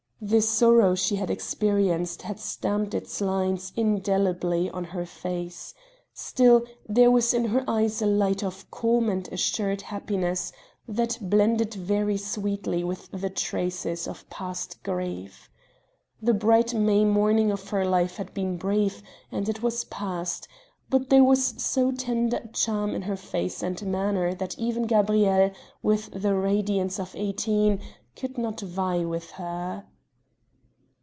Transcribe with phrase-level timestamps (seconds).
[0.23, 5.73] The sorrow she had experienced had stamped its lines indelibly on her face;
[6.13, 10.51] still, there was in her eyes a light of calm and assured happiness
[10.87, 15.49] that blended very sweetly with the traces of past grief.
[16.21, 20.47] The bright May morning of her life had been brief and it was past,
[20.91, 25.49] but there was so tender a charm in her face and manner that even Gabrielle,
[25.81, 27.79] with the radiance of eighteen,
[28.15, 29.85] could not vie with her.